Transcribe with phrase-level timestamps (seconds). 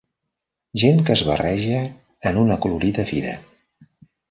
[0.83, 1.83] Gent que es barreja
[2.31, 3.39] en una acolorida fira